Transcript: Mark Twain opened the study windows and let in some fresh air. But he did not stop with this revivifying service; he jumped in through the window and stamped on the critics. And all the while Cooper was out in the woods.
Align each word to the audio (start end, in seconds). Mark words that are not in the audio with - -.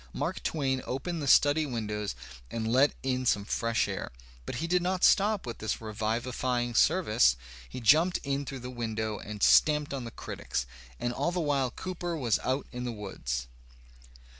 Mark 0.13 0.41
Twain 0.41 0.81
opened 0.87 1.21
the 1.21 1.27
study 1.27 1.63
windows 1.67 2.15
and 2.49 2.67
let 2.73 2.95
in 3.03 3.23
some 3.23 3.45
fresh 3.45 3.87
air. 3.87 4.11
But 4.47 4.55
he 4.55 4.65
did 4.65 4.81
not 4.81 5.03
stop 5.03 5.45
with 5.45 5.59
this 5.59 5.79
revivifying 5.79 6.73
service; 6.73 7.35
he 7.69 7.79
jumped 7.79 8.17
in 8.23 8.43
through 8.43 8.61
the 8.61 8.71
window 8.71 9.19
and 9.19 9.43
stamped 9.43 9.93
on 9.93 10.03
the 10.05 10.09
critics. 10.09 10.65
And 10.99 11.13
all 11.13 11.31
the 11.31 11.39
while 11.39 11.69
Cooper 11.69 12.15
was 12.17 12.39
out 12.39 12.65
in 12.71 12.83
the 12.83 12.91
woods. 12.91 13.45